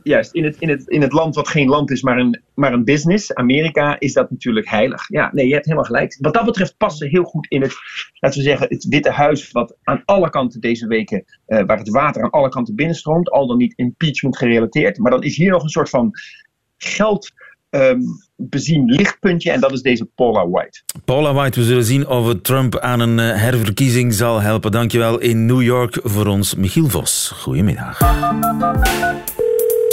[0.03, 2.73] juist, in het, in, het, in het land wat geen land is, maar een, maar
[2.73, 5.09] een business, Amerika, is dat natuurlijk heilig.
[5.09, 6.17] Ja, nee, je hebt helemaal gelijk.
[6.21, 7.75] Wat dat betreft past ze heel goed in het,
[8.15, 11.91] laten we zeggen, het Witte Huis, wat aan alle kanten deze weken, uh, waar het
[11.91, 14.99] water aan alle kanten binnenstroomt, al dan niet impeachment gerelateerd.
[14.99, 16.11] Maar dan is hier nog een soort van
[16.77, 17.31] geld.
[17.71, 18.03] Um,
[18.37, 20.83] bezien lichtpuntje en dat is deze Paula White.
[21.05, 24.71] Paula White, we zullen zien of het Trump aan een uh, herverkiezing zal helpen.
[24.71, 27.33] Dankjewel in New York voor ons, Michiel Vos.
[27.35, 27.99] Goedemiddag.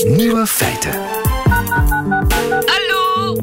[0.03, 0.91] Nieuwe feiten.
[2.65, 3.37] Hallo.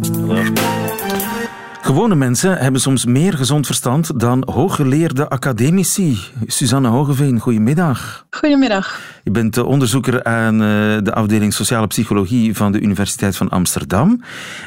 [1.81, 6.19] Gewone mensen hebben soms meer gezond verstand dan hooggeleerde academici.
[6.47, 8.27] Suzanne Hogeveen, goedemiddag.
[8.31, 9.01] Goedemiddag.
[9.25, 10.59] Je bent onderzoeker aan
[11.05, 14.23] de afdeling Sociale Psychologie van de Universiteit van Amsterdam.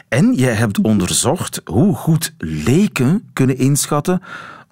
[0.07, 4.21] En jij hebt onderzocht hoe goed leken kunnen inschatten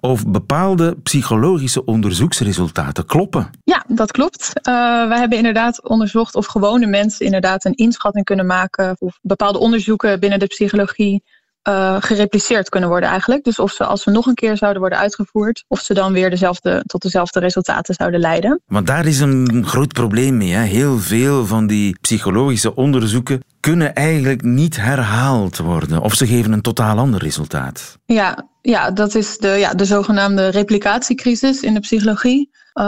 [0.04, 3.50] of bepaalde psychologische onderzoeksresultaten kloppen.
[3.64, 4.50] Ja, dat klopt.
[4.54, 9.58] Uh, we hebben inderdaad onderzocht of gewone mensen inderdaad een inschatting kunnen maken of bepaalde
[9.58, 11.22] onderzoeken binnen de psychologie
[11.68, 13.44] uh, gerepliceerd kunnen worden eigenlijk.
[13.44, 16.30] Dus of ze als ze nog een keer zouden worden uitgevoerd, of ze dan weer
[16.30, 18.60] dezelfde, tot dezelfde resultaten zouden leiden.
[18.66, 20.52] Want daar is een groot probleem mee.
[20.52, 20.62] Hè?
[20.62, 26.00] Heel veel van die psychologische onderzoeken kunnen eigenlijk niet herhaald worden.
[26.00, 27.98] Of ze geven een totaal ander resultaat.
[28.06, 32.50] Ja, ja dat is de, ja, de zogenaamde replicatiecrisis in de psychologie.
[32.74, 32.84] Uh,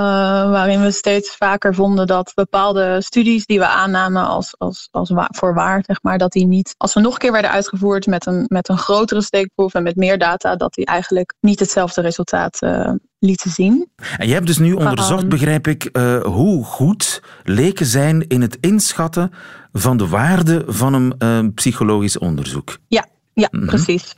[0.51, 5.29] waarin we steeds vaker vonden dat bepaalde studies die we aannamen als, als, als wa
[5.35, 8.27] voor waar, zeg maar, dat die niet, als ze nog een keer werden uitgevoerd met
[8.27, 12.63] een, met een grotere steekproef en met meer data, dat die eigenlijk niet hetzelfde resultaat
[12.63, 13.89] uh, lieten zien.
[14.19, 18.41] En je hebt dus nu onderzocht, um, begrijp ik, uh, hoe goed leken zijn in
[18.41, 19.31] het inschatten
[19.73, 22.79] van de waarde van een psychologisch onderzoek.
[22.89, 23.69] Ja, ja mm -hmm.
[23.69, 24.15] precies.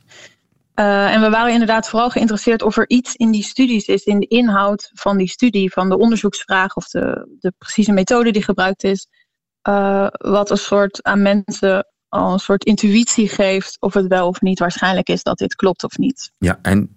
[0.79, 4.19] Uh, en we waren inderdaad vooral geïnteresseerd of er iets in die studies is, in
[4.19, 8.83] de inhoud van die studie, van de onderzoeksvraag of de, de precieze methode die gebruikt
[8.83, 9.07] is,
[9.69, 14.41] uh, wat een soort aan mensen al een soort intuïtie geeft of het wel of
[14.41, 16.31] niet waarschijnlijk is dat dit klopt of niet.
[16.37, 16.95] Ja, en,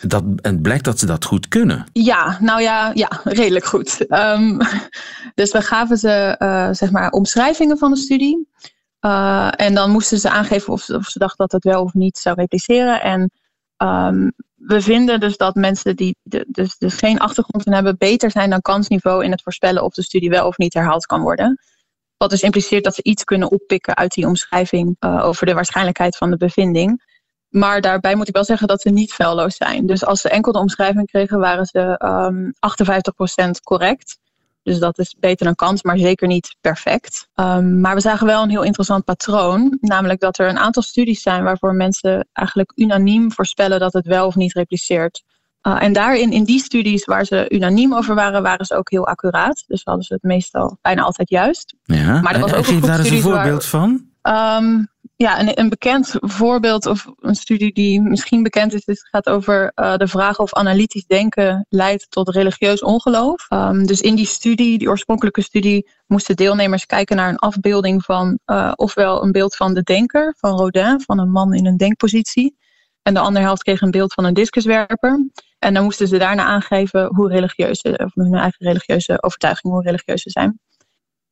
[0.00, 1.86] dat, en blijkt dat ze dat goed kunnen.
[1.92, 4.06] Ja, nou ja, ja redelijk goed.
[4.08, 4.58] Um,
[5.34, 8.48] dus we gaven ze uh, zeg maar omschrijvingen van de studie.
[9.04, 12.18] Uh, en dan moesten ze aangeven of of ze dachten dat het wel of niet
[12.18, 13.02] zou repliceren.
[13.02, 13.30] En
[13.76, 18.30] um, we vinden dus dat mensen die de, dus, dus geen achtergrond in hebben, beter
[18.30, 21.60] zijn dan kansniveau in het voorspellen of de studie wel of niet herhaald kan worden.
[22.16, 26.16] Wat dus impliceert dat ze iets kunnen oppikken uit die omschrijving uh, over de waarschijnlijkheid
[26.16, 27.10] van de bevinding.
[27.48, 29.86] Maar daarbij moet ik wel zeggen dat ze niet feilloos zijn.
[29.86, 32.50] Dus als ze enkel de omschrijving kregen, waren ze ehm
[33.46, 34.18] 58% correct.
[34.62, 37.28] Dus dat is beter dan kans, maar zeker niet perfect.
[37.34, 39.78] Um, maar we zagen wel een heel interessant patroon.
[39.80, 44.26] Namelijk dat er een aantal studies zijn waarvoor mensen eigenlijk unaniem voorspellen dat het wel
[44.26, 45.22] of niet repliceert.
[45.66, 49.06] Uh, en daarin, in die studies waar ze unaniem over waren, waren ze ook heel
[49.06, 49.64] accuraat.
[49.66, 51.74] Dus hadden ze het meestal bijna altijd juist.
[51.82, 54.10] Ja, Maar er was ook en een geef daar eens een waar- voorbeeld van.
[54.22, 59.72] Um, ja, een, een bekend voorbeeld of een studie die misschien bekend is, gaat over
[59.74, 63.46] uh, de vraag of analytisch denken leidt tot religieus ongeloof.
[63.50, 68.38] Um, dus in die studie, die oorspronkelijke studie, moesten deelnemers kijken naar een afbeelding van
[68.46, 72.56] uh, ofwel een beeld van de denker, van Rodin, van een man in een denkpositie.
[73.02, 75.30] En de andere helft kreeg een beeld van een discuswerper.
[75.58, 79.82] En dan moesten ze daarna aangeven hoe religieus, ze- of hun eigen religieuze overtuiging, hoe
[79.82, 80.60] religieus ze zijn.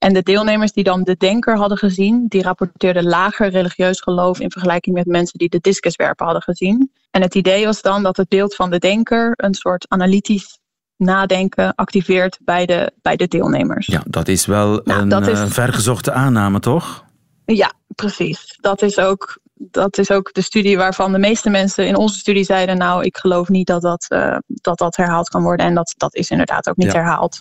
[0.00, 4.50] En de deelnemers die dan de denker hadden gezien, die rapporteerden lager religieus geloof in
[4.50, 6.90] vergelijking met mensen die de discuswerper hadden gezien.
[7.10, 10.58] En het idee was dan dat het beeld van de denker een soort analytisch
[10.96, 13.86] nadenken activeert bij de, bij de deelnemers.
[13.86, 17.04] Ja, dat is wel Nou, een is- eh, vergezochte aanname, toch?
[17.44, 18.56] Ja, precies.
[18.60, 22.44] Dat is, ook, dat is ook de studie waarvan de meeste mensen in onze studie
[22.44, 25.66] zeiden, nou, ik geloof niet dat dat, eh, dat, dat herhaald kan worden.
[25.66, 26.98] En dat, dat is inderdaad ook niet Ja.
[26.98, 27.40] herhaald.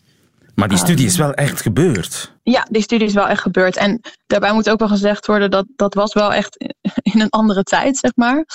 [0.59, 1.11] Maar die studie Ah.
[1.11, 2.33] is wel echt gebeurd.
[2.43, 3.77] Ja, die studie is wel echt gebeurd.
[3.77, 6.57] En daarbij moet ook wel gezegd worden dat dat was wel echt
[7.13, 8.45] in een andere tijd, zeg maar.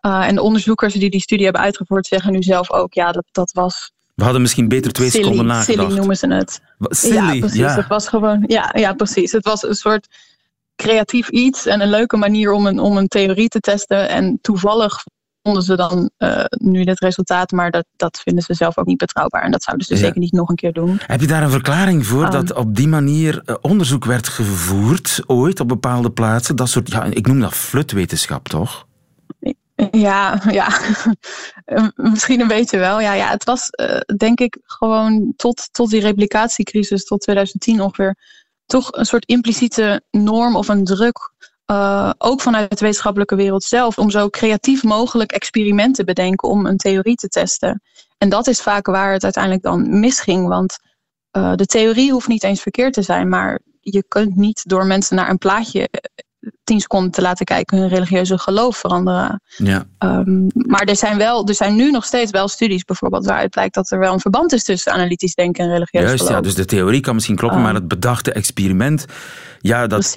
[0.00, 3.24] Uh, en de onderzoekers die die studie hebben uitgevoerd zeggen nu zelf ook, ja, dat,
[3.32, 5.96] dat was We hadden misschien beter twee silly, seconden silly nagedacht.
[5.98, 6.60] noemen ze het.
[6.78, 7.58] Silly, ja, precies.
[7.58, 7.74] ja.
[7.76, 9.32] Het was gewoon, ja, ja, precies.
[9.32, 10.06] Het was een soort
[10.76, 14.08] creatief iets en een leuke manier om een, om een theorie te testen.
[14.08, 15.04] En toevallig
[15.42, 18.98] vonden ze dan uh, nu dit resultaat, maar dat, dat vinden ze zelf ook niet
[18.98, 19.42] betrouwbaar.
[19.42, 20.00] En dat zouden ze Ja.
[20.00, 21.00] zeker niet nog een keer doen.
[21.06, 25.22] Heb je daar een verklaring voor Um, dat op die manier eh, onderzoek werd gevoerd,
[25.26, 26.56] ooit op bepaalde plaatsen?
[26.56, 28.86] Dat soort, ja, ik noem dat flutwetenschap, toch?
[29.90, 30.68] Ja, ja.
[31.64, 33.00] Eh, misschien een beetje wel.
[33.00, 38.16] Ja, ja het was uh, denk ik gewoon tot, tot die replicatiecrisis, tot 2010 ongeveer,
[38.66, 41.32] toch een soort impliciete norm of een druk.
[41.72, 46.66] Uh, ook vanuit de wetenschappelijke wereld zelf, om zo creatief mogelijk experimenten te bedenken om
[46.66, 47.82] een theorie te testen.
[48.18, 50.78] En dat is vaak waar het uiteindelijk dan misging, want
[51.36, 55.16] uh, de theorie hoeft niet eens verkeerd te zijn, maar je kunt niet door mensen
[55.16, 55.88] naar een plaatje
[56.64, 59.42] tien seconden te laten kijken hun religieuze geloof veranderen.
[59.56, 59.84] Ja.
[59.98, 63.74] Um, maar er zijn, wel, er zijn nu nog steeds wel studies bijvoorbeeld waaruit blijkt
[63.74, 66.34] dat er wel een verband is tussen analytisch denken en religieus Juist, geloof.
[66.34, 69.04] ja, dus de theorie kan misschien kloppen, Um, maar het bedachte experiment,
[69.60, 70.16] ja, dat,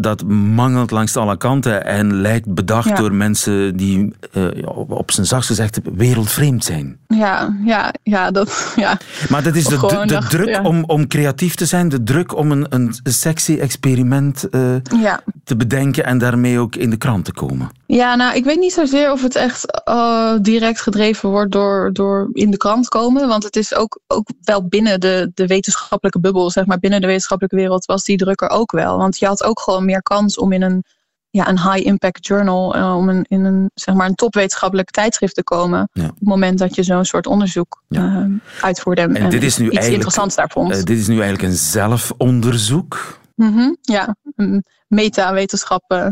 [0.00, 2.94] dat, mangelt langs alle kanten en lijkt bedacht Ja.
[2.94, 4.48] door mensen die uh,
[4.88, 6.98] op, zijn zachtst gezegd wereldvreemd zijn.
[7.08, 8.98] Ja, ja, ja, dat, ja.
[9.28, 10.62] Maar dat is de, druk ja.
[10.62, 15.20] om, om creatief te zijn, de druk om een, een sexy experiment uh, Ja.
[15.44, 17.70] te bedenken en daarmee ook in de krant te komen.
[17.86, 22.28] ja, nou, ik weet niet zozeer of het echt uh, direct gedreven wordt door, door
[22.32, 23.28] in de krant komen.
[23.28, 27.06] Want het is ook, ook wel binnen de, de wetenschappelijke bubbel, zeg maar, binnen de
[27.06, 28.96] wetenschappelijke wereld was die druk er ook wel.
[28.98, 30.84] Want je had ook gewoon meer kans om in een,
[31.30, 35.42] ja, een high-impact journal, uh, om een, in een, zeg maar, een topwetenschappelijk tijdschrift te
[35.44, 35.88] komen.
[35.92, 36.04] Ja.
[36.04, 38.02] Op het moment dat je zo'n soort onderzoek Ja.
[38.02, 38.24] uh,
[38.60, 39.00] uitvoerde.
[39.00, 40.86] En, En dit is nu iets eigenlijk- interessants daar vond.
[40.86, 43.20] Dit is nu eigenlijk een zelfonderzoek.
[43.42, 44.16] Mm -hmm, ja,
[44.86, 45.92] meta-wetenschap.
[45.92, 46.06] Uh,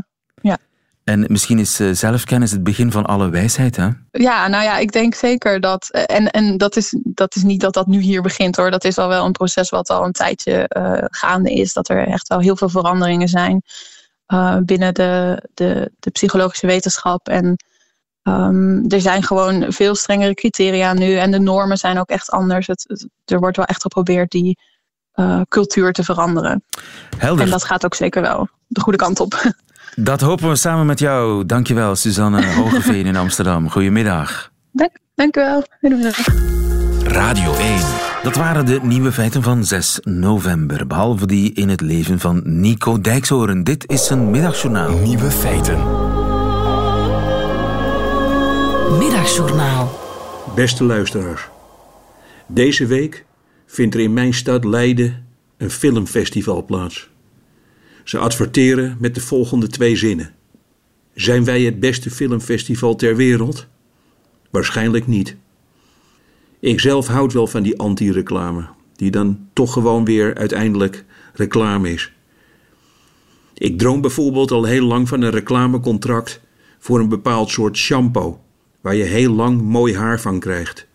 [1.05, 3.89] En misschien is uh, zelfkennis het begin van alle wijsheid, hè?
[4.11, 5.89] Ja, nou ja, ik denk zeker dat.
[5.91, 8.71] En, en dat, is, dat is niet dat dat nu hier begint hoor.
[8.71, 11.73] Dat is al wel een proces wat al een tijdje uh, gaande is.
[11.73, 13.63] Dat er echt wel heel veel veranderingen zijn
[14.33, 17.29] uh, binnen de, de, de psychologische wetenschap.
[17.29, 17.57] En
[18.23, 21.15] um, er zijn gewoon veel strengere criteria nu.
[21.15, 22.67] En de normen zijn ook echt anders.
[22.67, 24.59] Het, het, er wordt wel echt geprobeerd die
[25.21, 26.65] uh, cultuur te veranderen.
[27.17, 27.45] Helder.
[27.45, 29.43] En dat gaat ook zeker wel de goede kant op.
[29.97, 31.47] Dat hopen we samen met jou.
[31.47, 33.71] Dankjewel, Suzanne Hogeveen in Amsterdam.
[33.71, 34.51] Goedemiddag.
[34.73, 35.65] Dank, dank u wel.
[35.81, 36.17] Goedemiddag.
[37.05, 37.79] Radio 1.
[38.23, 40.87] Dat waren de nieuwe feiten van 6 november.
[40.87, 43.65] Behalve die in het leven van Nico Dijkshoorn.
[43.65, 44.91] Dit is zijn middagjournaal.
[44.91, 45.79] Nieuwe feiten.
[48.99, 49.99] Middagjournaal.
[50.55, 51.49] Beste luisteraars.
[52.47, 53.25] Deze week
[53.71, 57.09] vindt er in mijn stad Leiden een filmfestival plaats.
[58.05, 60.35] Ze adverteren met de volgende twee zinnen.
[61.15, 63.67] Zijn wij het beste filmfestival ter wereld?
[64.51, 65.37] Waarschijnlijk niet.
[66.61, 71.05] Ik zelf houd wel van die anti-reclame, die dan toch gewoon weer uiteindelijk
[71.35, 72.13] reclame is.
[73.55, 76.41] Ik droom bijvoorbeeld al heel lang van een reclamecontract
[76.79, 78.41] voor een bepaald soort shampoo,
[78.81, 80.89] waar je heel lang mooi haar van krijgt.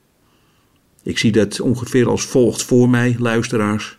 [1.06, 3.98] Ik zie dat ongeveer als volgt voor mij, luisteraars.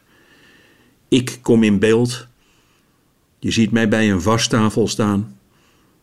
[1.09, 2.27] Ik kom in beeld.
[3.38, 5.38] Je ziet mij bij een wastafel staan.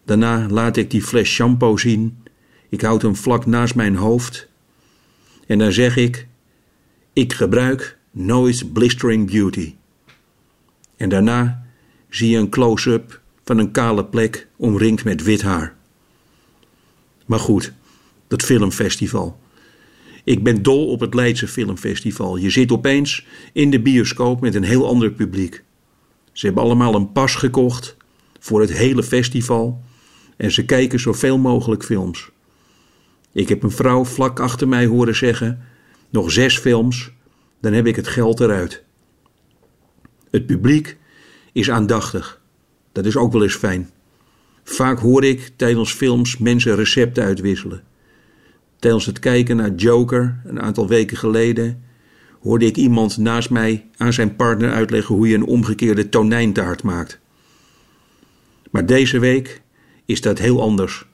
[0.06, 2.18] Daarna laat ik die fles shampoo zien.
[2.70, 4.48] Ik houd hem vlak naast mijn hoofd.
[5.48, 6.28] En dan zeg ik:
[7.14, 9.76] Ik gebruik Noise Blistering Beauty.
[10.98, 11.66] En daarna
[12.10, 15.76] zie je een close-up van een kale plek omringd met wit haar.
[17.26, 17.74] Maar goed,
[18.28, 19.42] dat filmfestival.
[20.24, 22.38] Ik ben dol op het Leidse Filmfestival.
[22.38, 25.64] Je zit opeens in de bioscoop met een heel ander publiek.
[26.32, 27.98] Ze hebben allemaal een pas gekocht
[28.40, 29.84] voor het hele festival
[30.38, 32.30] en ze kijken zoveel mogelijk films.
[33.32, 35.66] Ik heb een vrouw vlak achter mij horen zeggen:
[36.10, 37.12] nog zes films,
[37.62, 38.84] dan heb ik het geld eruit.
[40.32, 40.98] Het publiek
[41.52, 42.42] is aandachtig.
[42.92, 43.90] Dat is ook wel eens fijn.
[44.64, 47.84] Vaak hoor ik tijdens films mensen recepten uitwisselen.
[48.84, 51.84] Tijdens het kijken naar Joker een aantal weken geleden
[52.40, 57.20] hoorde ik iemand naast mij aan zijn partner uitleggen hoe je een omgekeerde tonijntaart maakt.
[58.72, 59.62] Maar deze week
[60.06, 61.06] is dat heel anders.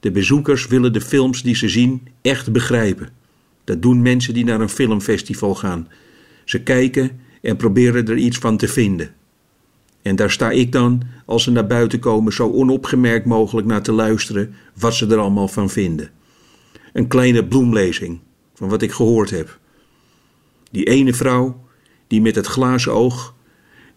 [0.00, 3.08] De bezoekers willen de films die ze zien echt begrijpen.
[3.64, 5.88] Dat doen mensen die naar een filmfestival gaan.
[6.44, 9.14] Ze kijken en proberen er iets van te vinden.
[10.02, 13.92] En daar sta ik dan, als ze naar buiten komen, zo onopgemerkt mogelijk naar te
[13.92, 16.10] luisteren wat ze er allemaal van vinden.
[16.94, 18.20] Een kleine bloemlezing
[18.54, 19.58] van wat ik gehoord heb.
[20.70, 21.64] Die ene vrouw,
[22.06, 23.34] die met het glazen oog,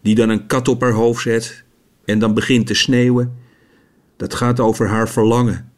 [0.02, 1.64] die dan een kat op haar hoofd zet
[2.06, 3.36] en dan begint te sneeuwen,
[4.16, 5.72] dat gaat over haar verlangen,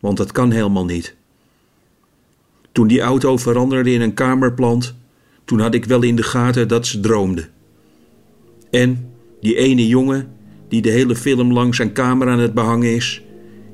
[0.00, 1.14] want dat kan helemaal niet.
[2.72, 4.94] Toen die auto veranderde in een kamerplant,
[5.44, 7.48] toen had ik wel in de gaten dat ze droomde.
[8.70, 10.32] En die ene jongen,
[10.68, 13.22] die de hele film lang zijn kamer aan het behangen is,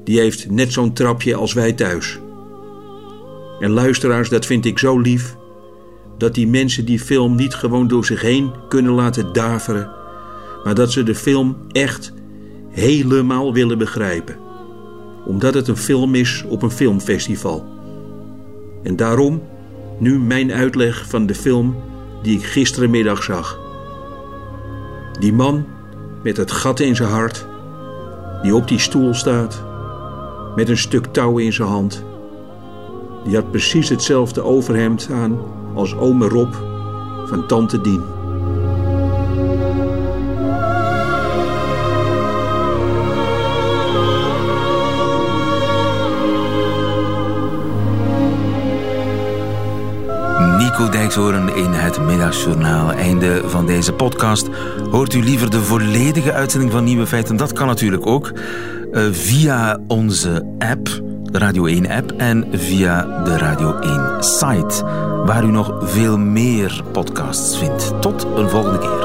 [0.04, 2.18] die heeft net zo'n trapje als wij thuis.
[3.60, 5.36] En luisteraars, dat vind ik zo lief,
[6.18, 9.90] dat die mensen die film niet gewoon door zich heen kunnen laten daveren,
[10.64, 12.12] maar dat ze de film echt
[12.70, 14.36] helemaal willen begrijpen.
[15.24, 17.66] Omdat het een film is op een filmfestival.
[18.82, 19.42] En daarom
[19.98, 21.76] nu mijn uitleg van de film
[22.22, 23.60] die ik gisterenmiddag zag.
[25.18, 25.66] Die man
[26.22, 27.46] met het gat in zijn hart,
[28.42, 29.64] die op die stoel staat,
[30.56, 32.04] met een stuk touw in zijn hand.
[33.24, 35.38] Die had precies hetzelfde overhemd aan
[35.74, 36.54] als ome Rob
[37.26, 38.02] van tante Dien.
[50.80, 52.92] Nico Dijkshoorn in het Middagjournaal.
[52.92, 54.48] Einde van deze podcast.
[54.90, 57.36] Hoort u liever de volledige uitzending van Nieuwe Feiten?
[57.36, 58.32] Dat kan natuurlijk ook
[58.92, 60.88] uh, via onze app,
[61.32, 64.84] Radio 1-app, en via de Radio 1-site,
[65.24, 68.00] waar u nog veel meer podcasts vindt.
[68.00, 68.99] Tot een volgende keer.